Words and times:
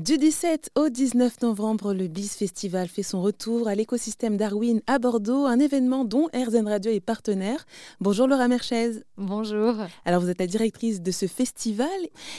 Du 0.00 0.16
17 0.16 0.70
au 0.74 0.88
19 0.88 1.42
novembre, 1.42 1.92
le 1.92 2.08
BIS 2.08 2.28
Festival 2.28 2.88
fait 2.88 3.02
son 3.02 3.20
retour 3.20 3.68
à 3.68 3.74
l'écosystème 3.74 4.38
Darwin 4.38 4.80
à 4.86 4.98
Bordeaux, 4.98 5.44
un 5.44 5.58
événement 5.58 6.06
dont 6.06 6.28
RZN 6.34 6.66
Radio 6.66 6.90
est 6.90 7.00
partenaire. 7.00 7.66
Bonjour 8.00 8.26
Laura 8.26 8.48
Merchez. 8.48 9.02
Bonjour. 9.18 9.74
Alors 10.06 10.22
vous 10.22 10.30
êtes 10.30 10.40
la 10.40 10.46
directrice 10.46 11.02
de 11.02 11.10
ce 11.10 11.26
festival 11.26 11.90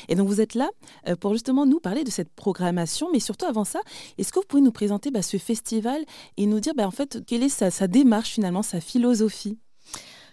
et 0.09 0.15
donc 0.15 0.29
vous 0.29 0.41
êtes 0.41 0.55
là 0.55 0.71
euh, 1.07 1.15
pour 1.15 1.33
justement 1.33 1.67
nous 1.67 1.79
parler 1.79 2.03
de 2.03 2.09
cette 2.09 2.33
programmation, 2.33 3.09
mais 3.13 3.19
surtout 3.19 3.45
avant 3.45 3.65
ça, 3.65 3.81
est-ce 4.17 4.33
que 4.33 4.39
vous 4.39 4.47
pouvez 4.47 4.63
nous 4.63 4.71
présenter 4.71 5.11
bah, 5.11 5.21
ce 5.21 5.37
festival 5.37 6.01
et 6.37 6.47
nous 6.47 6.59
dire 6.59 6.73
bah, 6.73 6.87
en 6.87 6.91
fait 6.91 7.19
quelle 7.27 7.43
est 7.43 7.49
sa 7.49 7.87
démarche 7.87 8.31
finalement, 8.31 8.63
sa 8.63 8.79
philosophie? 8.79 9.59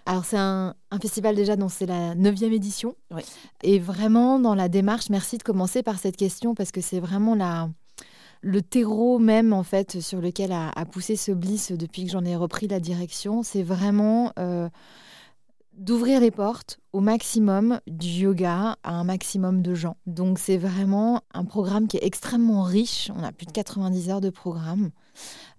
Alors 0.06 0.24
c'est 0.24 0.38
un, 0.38 0.74
festival 1.00 1.36
déjà 1.36 1.56
dont 1.56 1.68
c'est 1.68 1.86
la 1.86 2.14
neuvième 2.14 2.52
édition. 2.52 2.96
Et 3.62 3.78
vraiment 3.78 4.38
dans 4.38 4.54
la 4.54 4.68
démarche, 4.68 5.10
merci 5.10 5.38
de 5.38 5.42
commencer 5.42 5.82
par 5.82 5.98
cette 5.98 6.16
question 6.16 6.54
parce 6.54 6.72
que 6.72 6.80
c'est 6.80 7.00
vraiment 7.00 7.34
la, 7.34 7.68
le 8.40 8.62
terreau 8.62 9.18
même 9.18 9.52
en 9.52 9.62
fait 9.62 10.00
sur 10.00 10.20
lequel 10.20 10.52
a, 10.52 10.72
poussé 10.86 11.16
ce 11.16 11.32
Bliss 11.32 11.72
depuis 11.72 12.04
que 12.04 12.10
j'en 12.10 12.24
ai 12.24 12.36
repris 12.36 12.68
la 12.68 12.80
direction. 12.80 13.42
C'est 13.42 13.62
vraiment 13.62 14.32
euh, 14.38 14.68
d'ouvrir 15.80 16.20
les 16.20 16.30
portes 16.30 16.78
au 16.92 17.00
maximum 17.00 17.80
du 17.86 18.08
yoga 18.08 18.76
à 18.82 18.92
un 18.92 19.02
maximum 19.02 19.62
de 19.62 19.74
gens. 19.74 19.96
Donc 20.06 20.38
c'est 20.38 20.58
vraiment 20.58 21.22
un 21.32 21.44
programme 21.44 21.88
qui 21.88 21.96
est 21.96 22.04
extrêmement 22.04 22.62
riche. 22.62 23.10
On 23.16 23.22
a 23.22 23.32
plus 23.32 23.46
de 23.46 23.52
90 23.52 24.10
heures 24.10 24.20
de 24.20 24.30
programme. 24.30 24.90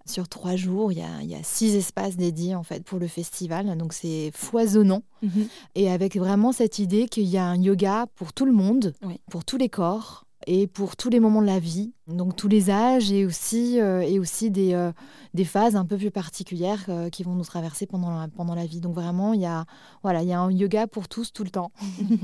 Sur 0.06 0.28
trois 0.28 0.56
jours, 0.56 0.92
il 0.92 0.98
y, 0.98 1.34
a, 1.34 1.42
six 1.42 1.74
espaces 1.74 2.16
dédiés 2.16 2.54
en 2.54 2.62
fait 2.62 2.84
pour 2.84 2.98
le 2.98 3.06
festival, 3.08 3.76
donc 3.76 3.92
c'est 3.92 4.30
foisonnant. 4.32 5.02
Mhm. 5.22 5.48
Et 5.74 5.90
avec 5.90 6.16
vraiment 6.16 6.52
cette 6.52 6.78
idée 6.78 7.06
qu'il 7.06 7.26
y 7.26 7.36
a 7.36 7.44
un 7.44 7.60
yoga 7.60 8.06
pour 8.14 8.32
tout 8.32 8.46
le 8.46 8.52
monde, 8.52 8.94
pour 9.30 9.44
tous 9.44 9.56
les 9.56 9.68
corps, 9.68 10.24
et 10.46 10.66
pour 10.66 10.96
tous 10.96 11.10
les 11.10 11.20
moments 11.20 11.42
de 11.42 11.46
la 11.46 11.58
vie, 11.58 11.92
donc 12.08 12.36
tous 12.36 12.48
les 12.48 12.70
âges 12.70 13.12
et 13.12 13.24
aussi, 13.24 13.80
euh, 13.80 14.00
et 14.00 14.18
aussi 14.18 14.50
des, 14.50 14.74
euh, 14.74 14.92
des 15.34 15.44
phases 15.44 15.76
un 15.76 15.84
peu 15.84 15.96
plus 15.96 16.10
particulières 16.10 16.84
euh, 16.88 17.10
qui 17.10 17.22
vont 17.22 17.34
nous 17.34 17.44
traverser 17.44 17.86
pendant 17.86 18.10
la, 18.10 18.28
pendant 18.28 18.54
la 18.54 18.66
vie. 18.66 18.80
Donc 18.80 18.94
vraiment, 18.94 19.32
il 19.32 19.40
y, 19.40 19.46
a, 19.46 19.64
voilà, 20.02 20.22
il 20.22 20.28
y 20.28 20.32
a 20.32 20.40
un 20.40 20.50
yoga 20.50 20.86
pour 20.86 21.08
tous 21.08 21.32
tout 21.32 21.44
le 21.44 21.50
temps. 21.50 21.70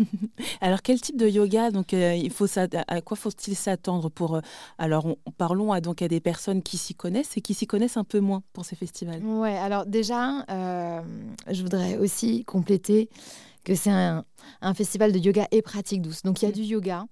alors 0.61 0.83
quel 0.83 1.01
type 1.01 1.17
de 1.17 1.29
yoga 1.29 1.71
donc, 1.71 1.93
il 1.93 2.31
faut 2.31 2.47
À 2.89 3.01
quoi 3.01 3.17
faut-il 3.17 3.55
s'attendre 3.55 4.09
pour... 4.11 4.41
alors 4.79 5.07
parlons 5.37 5.73
à, 5.73 5.81
donc, 5.81 6.03
à 6.03 6.09
des 6.09 6.21
personnes 6.21 6.63
qui 6.63 6.77
s'y 6.77 6.95
connaissent 6.95 7.37
et 7.37 7.41
qui 7.41 7.55
s'y 7.55 7.67
connaissent 7.67 7.97
un 7.97 8.05
peu 8.05 8.21
moins 8.21 8.43
pour 8.53 8.65
ces 8.65 8.77
festivals. 8.77 9.23
Ouais, 9.25 9.57
alors 9.57 9.87
déjà, 9.87 10.45
je 10.49 11.63
voudrais 11.63 11.99
aussi 11.99 12.45
compléter 12.45 13.09
que 13.69 13.75
c'est 13.75 13.91
un, 13.91 14.25
festival 14.75 15.13
de 15.13 15.19
yoga 15.19 15.47
et 15.51 15.61
pratique 15.61 16.01
douce. 16.01 16.23
Donc 16.23 16.41
il 16.41 16.47
y 16.47 16.49
a 16.49 16.53
du 16.53 16.63
yoga, 16.63 17.07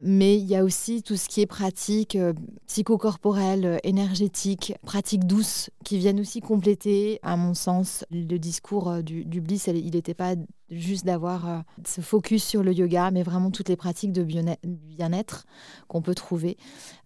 mais 0.00 0.38
il 0.38 0.46
y 0.46 0.56
a 0.56 0.64
aussi 0.64 1.02
tout 1.02 1.16
ce 1.16 1.28
qui 1.28 1.42
est 1.42 1.46
pratique 1.46 2.16
euh, 2.16 2.32
psychocorporelle, 2.66 3.66
euh, 3.66 3.76
énergétique, 3.84 4.72
pratique 4.82 5.26
douce, 5.26 5.70
qui 5.84 5.98
viennent 5.98 6.20
aussi 6.20 6.40
compléter, 6.40 7.18
à 7.22 7.36
mon 7.36 7.52
sens, 7.52 8.04
le 8.10 8.38
discours 8.38 8.88
euh, 8.88 9.02
du, 9.02 9.40
Bliss. 9.40 9.66
Il 9.66 9.90
n'était 9.90 10.14
pas 10.14 10.34
juste 10.70 11.04
d'avoir 11.04 11.64
ce 11.86 12.00
focus 12.00 12.44
sur 12.44 12.62
le 12.62 12.72
yoga, 12.72 13.10
mais 13.10 13.22
vraiment 13.22 13.50
toutes 13.50 13.68
les 13.68 13.76
pratiques 13.76 14.12
de 14.12 14.22
bien-être 14.22 15.46
qu'on 15.88 16.02
peut 16.02 16.14
trouver. 16.14 16.56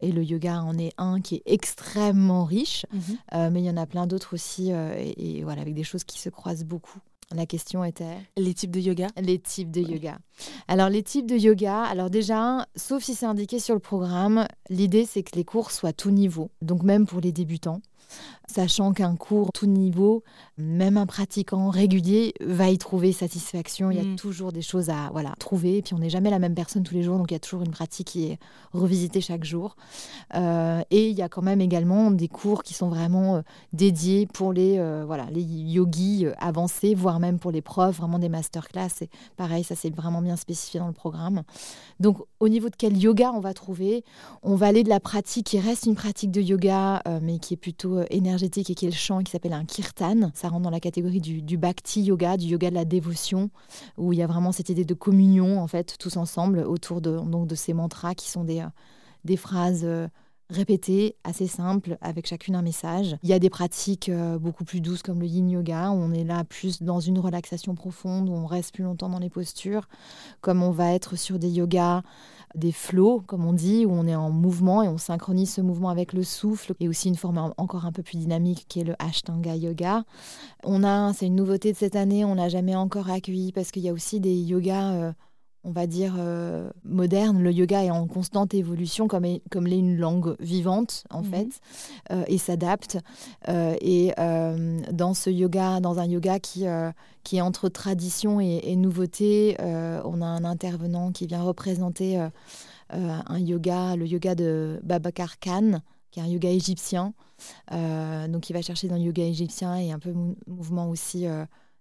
Et 0.01 0.11
le 0.11 0.25
yoga 0.25 0.63
en 0.63 0.79
est 0.79 0.93
un 0.99 1.21
qui 1.21 1.37
est 1.37 1.43
extrêmement 1.47 2.45
riche, 2.45 2.87
mm-hmm. 2.93 3.51
mais 3.51 3.61
il 3.63 3.67
y 3.67 3.71
en 3.71 3.77
a 3.77 3.87
plein 3.87 4.09
d'autres 4.09 4.35
aussi, 4.35 4.71
et 4.73 5.43
voilà, 5.45 5.63
avec 5.63 5.75
des 5.75 5.85
choses 5.85 6.03
qui 6.03 6.19
se 6.19 6.29
croisent 6.29 6.65
beaucoup. 6.65 6.99
La 7.35 7.47
question 7.47 7.85
était 7.85 8.19
Les 8.37 8.55
types 8.55 8.71
de 8.71 8.81
yoga 8.81 9.07
Les 9.17 9.39
types 9.39 9.71
de 9.71 9.81
yoga. 9.81 10.19
Alors, 10.69 10.89
les 10.89 11.03
types 11.03 11.27
de 11.27 11.37
yoga, 11.37 11.83
alors 11.83 12.11
déjà, 12.11 12.67
sauf 12.77 13.03
si 13.03 13.15
c'est 13.15 13.27
indiqué 13.27 13.59
sur 13.59 13.75
le 13.75 13.81
programme, 13.81 14.47
l'idée 14.69 15.07
c'est 15.07 15.23
que 15.23 15.37
les 15.37 15.45
cours 15.45 15.71
soient 15.71 15.93
tout 15.93 16.11
niveau, 16.11 16.51
donc 16.61 16.83
même 16.83 17.07
pour 17.07 17.21
les 17.21 17.33
débutants 17.33 17.81
sachant 18.53 18.93
qu'un 18.93 19.17
cours 19.17 19.53
tout 19.53 19.67
niveau, 19.67 20.23
même 20.59 20.97
un 20.97 21.07
pratiquant 21.07 21.71
régulier 21.71 22.35
va 22.41 22.69
y 22.69 22.79
trouver 22.79 23.13
satisfaction. 23.13 23.91
Il 23.91 23.97
y 23.97 24.01
a 24.01 24.05
mm. 24.05 24.17
toujours 24.17 24.53
des 24.53 24.63
choses 24.63 24.91
à 24.91 25.11
voilà, 25.13 25.35
trouver. 25.39 25.79
Et 25.79 25.83
puis 25.83 25.95
on 25.95 25.99
n'est 25.99 26.11
jamais 26.11 26.31
la 26.31 26.39
même 26.39 26.55
personne 26.55 26.83
tous 26.83 26.95
les 26.95 27.03
jours, 27.03 27.19
donc 27.19 27.31
il 27.31 27.35
y 27.35 27.37
a 27.37 27.41
toujours 27.41 27.63
une 27.63 27.71
pratique 27.71 28.09
qui 28.09 28.27
est 28.27 28.39
revisitée 28.73 29.21
chaque 29.21 29.45
jour. 29.45 29.77
Euh, 30.35 30.83
et 30.91 31.09
il 31.09 31.17
y 31.17 31.23
a 31.23 31.29
quand 31.29 31.43
même 31.43 31.61
également 31.61 32.11
des 32.11 32.29
cours 32.29 32.63
qui 32.63 32.75
sont 32.75 32.89
vraiment 32.89 33.37
euh, 33.37 33.43
dédiés 33.73 34.27
pour 34.27 34.53
les, 34.53 34.79
euh, 34.79 35.05
voilà, 35.07 35.27
les 35.31 35.43
yogis 35.43 36.27
avancés, 36.39 36.95
voire 36.95 37.21
même 37.21 37.39
pour 37.39 37.51
les 37.51 37.63
profs, 37.63 37.97
vraiment 37.97 38.19
des 38.19 38.29
masterclass. 38.29 39.03
Et 39.03 39.09
pareil, 39.37 39.65
ça 39.65 39.75
c'est 39.75 39.95
vraiment 39.95 40.21
bien 40.21 40.37
spécifié 40.37 40.81
dans 40.81 40.89
le 40.89 40.93
programme. 40.93 41.43
Donc 42.01 42.19
au 42.41 42.49
niveau 42.49 42.69
de 42.69 42.77
quel 42.77 42.97
yoga 42.97 43.33
on 43.33 43.41
va 43.41 43.55
trouver, 43.55 44.05
on 44.43 44.57
va 44.57 44.67
aller 44.67 44.83
de 44.83 44.89
la 44.89 45.01
pratique 45.01 45.47
qui 45.47 45.61
reste 45.61 45.87
une 45.87 45.95
pratique 45.95 46.31
de 46.31 46.41
yoga, 46.41 47.03
mais 47.23 47.39
qui 47.39 47.55
est 47.55 47.57
plutôt 47.57 48.02
énergétique 48.11 48.71
et 48.71 48.75
qui 48.75 48.87
est 48.87 48.91
le 48.91 48.95
chant 48.95 49.23
qui 49.23 49.33
s'appelle 49.33 49.53
un 49.53 49.65
kirtan. 49.65 50.31
Ça 50.35 50.49
rentre 50.49 50.63
dans 50.63 50.71
la 50.71 50.81
catégorie 50.81 51.21
du, 51.21 51.59
bhakti 51.59 52.03
yoga, 52.03 52.37
du 52.37 52.47
yoga 52.47 52.71
de 52.71 52.75
la 52.75 52.85
dévotion, 52.85 53.51
où 53.97 54.13
il 54.13 54.19
y 54.19 54.23
a 54.23 54.27
vraiment 54.27 54.53
cette 54.53 54.69
idée 54.69 54.85
de 54.85 54.95
communion, 54.95 55.61
en 55.61 55.67
fait, 55.67 55.97
tous 55.99 56.17
ensemble, 56.17 56.61
autour 56.61 57.01
de, 57.01 57.19
donc, 57.19 57.47
de 57.47 57.55
ces 57.55 57.73
mantras 57.73 58.15
qui 58.15 58.29
sont 58.31 58.45
des, 58.45 58.61
euh, 58.61 58.69
des 59.25 59.37
phrases 59.37 59.83
euh, 59.85 60.09
répétées, 60.51 61.17
assez 61.25 61.47
simples, 61.47 61.97
avec 62.01 62.27
chacune 62.27 62.55
un 62.55 62.63
message. 62.63 63.17
Il 63.23 63.29
y 63.29 63.33
a 63.33 63.39
des 63.39 63.51
pratiques 63.51 64.09
euh, 64.09 64.39
beaucoup 64.39 64.65
plus 64.65 64.81
douces 64.81 65.03
comme 65.03 65.21
le 65.21 65.27
yin 65.27 65.49
yoga, 65.49 65.91
où 65.91 65.95
on 65.95 66.13
est 66.13 66.25
là 66.25 66.45
plus 66.45 66.83
dans 66.83 67.01
une 67.01 67.19
relaxation 67.19 67.75
profonde, 67.75 68.29
où 68.29 68.33
on 68.33 68.47
reste 68.47 68.75
plus 68.75 68.85
longtemps 68.85 69.09
dans 69.09 69.19
les 69.19 69.31
postures, 69.31 69.89
comme 70.41 70.63
on 70.63 70.71
va 70.71 70.93
être 70.93 71.17
sur 71.17 71.39
des 71.39 71.51
yogas 71.51 72.03
des 72.55 72.73
flots, 72.73 73.23
comme 73.27 73.47
on 73.47 73.53
dit, 73.53 73.87
où 73.87 73.91
on 73.91 74.07
est 74.07 74.15
en 74.15 74.31
mouvement 74.31 74.83
et 74.83 74.89
on 74.89 74.99
synchronise 74.99 75.53
ce 75.53 75.61
mouvement 75.61 75.89
avec 75.89 76.13
le 76.13 76.23
souffle, 76.23 76.75
et 76.81 76.89
aussi 76.89 77.09
une 77.09 77.17
forme 77.17 77.53
encore 77.57 77.87
un 77.87 77.93
peu 77.93 78.03
plus 78.03 78.19
dynamique 78.19 78.67
qui 78.69 78.81
est 78.81 78.85
le 78.85 78.95
Ashtanga 78.99 79.57
Yoga. 79.57 80.05
On 80.65 80.85
a, 80.85 81.13
c'est 81.13 81.27
une 81.27 81.37
nouveauté 81.37 81.73
de 81.73 81.77
cette 81.77 81.97
année, 81.97 82.25
on 82.25 82.35
n'a 82.37 82.49
jamais 82.49 82.77
encore 82.77 83.11
accueilli 83.11 83.53
parce 83.53 83.71
qu'il 83.71 83.83
y 83.83 83.89
a 83.89 83.93
aussi 83.93 84.21
des 84.21 84.35
yogas. 84.35 85.15
On 85.65 85.71
va 85.71 85.87
dire, 85.87 86.17
euh, 86.19 86.71
moderne. 86.85 87.41
Le 87.41 87.53
yoga 87.53 87.85
est 87.85 87.91
en 87.91 88.09
constante 88.09 88.53
évolution, 88.53 89.07
comme, 89.07 89.25
comme 89.51 89.69
l'est 89.69 89.79
une 89.79 89.97
langue 89.97 90.35
vivante, 90.41 91.05
en 91.09 91.23
mhm. 91.23 91.31
fait, 91.31 91.61
euh, 92.11 92.25
et 92.27 92.37
s'adapte. 92.39 92.99
Euh, 93.49 93.77
et 93.81 94.13
dans 94.91 95.15
ce 95.15 95.31
yoga, 95.31 95.79
dans 95.81 96.01
un 96.01 96.07
yoga 96.07 96.41
qui, 96.41 96.65
qui 97.23 97.37
est 97.37 97.41
entre 97.41 97.69
tradition 97.69 98.41
et, 98.41 98.75
nouveauté, 98.77 99.57
on 99.61 100.21
a 100.21 100.27
un 100.27 100.45
intervenant 100.45 101.13
qui 101.13 101.27
vient 101.27 101.43
représenter 101.43 102.29
un 102.91 103.39
yoga, 103.39 103.95
le 103.97 104.07
yoga 104.07 104.35
de 104.35 104.81
Babakar 104.83 105.39
Khan, 105.39 105.81
qui 106.11 106.21
est 106.21 106.23
un 106.23 106.27
yoga 106.27 106.51
égyptien. 106.51 107.15
donc, 107.71 108.51
il 108.51 108.53
va 108.53 108.63
chercher 108.63 108.89
dans 108.89 108.97
le 108.97 109.03
yoga 109.03 109.23
égyptien 109.23 109.77
et 109.77 109.93
un 109.93 109.99
peu 110.01 110.13
mouvement 110.47 110.89
aussi 110.91 111.27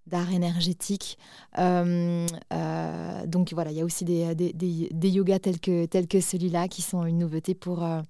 d'art 0.07 0.31
énergétique. 0.33 1.17
Euh, 1.57 2.25
euh, 2.53 3.25
donc 3.25 3.53
voilà, 3.53 3.71
il 3.71 3.77
y 3.77 3.81
a 3.81 3.85
aussi 3.85 4.05
des, 4.05 4.33
des, 4.35 5.09
yogas 5.09 5.39
tels 5.39 5.59
que, 5.59 5.85
tels 5.85 6.07
que 6.07 6.19
celui-là 6.19 6.67
qui 6.67 6.81
sont 6.81 7.05
une 7.05 7.19
nouveauté 7.19 7.53
pour, 7.53 7.83
euh, 7.83 8.01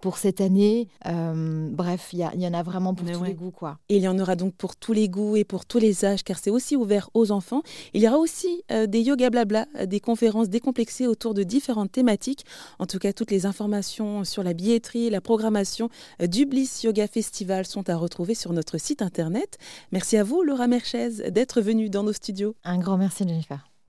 pour 0.00 0.18
cette 0.18 0.40
année. 0.40 0.88
bref, 1.04 2.10
il 2.12 2.18
y, 2.18 2.42
y, 2.42 2.46
en 2.46 2.54
a 2.54 2.62
vraiment 2.62 2.94
pour 2.94 3.10
tous 3.10 3.24
les 3.24 3.34
goûts. 3.34 3.50
Quoi. 3.50 3.78
Et 3.88 3.96
il 3.96 4.02
y 4.02 4.08
en 4.08 4.18
aura 4.18 4.36
donc 4.36 4.54
pour 4.54 4.76
tous 4.76 4.92
les 4.92 5.08
goûts 5.08 5.36
et 5.36 5.44
pour 5.44 5.64
tous 5.66 5.78
les 5.78 6.04
âges, 6.04 6.22
car 6.22 6.38
c'est 6.38 6.50
aussi 6.50 6.76
ouvert 6.76 7.10
aux 7.14 7.30
enfants. 7.30 7.62
Il 7.94 8.02
y 8.02 8.08
aura 8.08 8.18
aussi 8.18 8.62
des 8.86 9.02
yoga 9.02 9.30
blabla, 9.30 9.66
des 9.86 10.00
conférences 10.00 10.48
décomplexées 10.48 11.06
autour 11.06 11.34
de 11.34 11.42
différentes 11.42 11.92
thématiques. 11.92 12.44
En 12.78 12.86
tout 12.86 12.98
cas, 12.98 13.12
toutes 13.12 13.30
les 13.30 13.46
informations 13.46 14.24
sur 14.24 14.42
la 14.42 14.52
billetterie, 14.52 15.10
la 15.10 15.20
programmation 15.20 15.88
du 16.20 16.46
Bliss 16.46 16.82
Yoga 16.82 17.06
Festival 17.06 17.66
sont 17.66 17.88
à 17.88 17.96
retrouver 17.96 18.34
sur 18.34 18.52
notre 18.52 18.78
site 18.78 19.02
internet. 19.02 19.58
Merci 19.92 20.16
à 20.16 20.24
vous, 20.24 20.42
Laura 20.42 20.66
Merchez 20.66 21.30
d'être 21.30 21.60
venu 21.60 21.90
dans 21.90 22.02
nos 22.02 22.12
studios. 22.12 22.54
Un 22.64 22.78
grand 22.78 22.96
merci 22.96 23.26
Jennifer. 23.26 23.67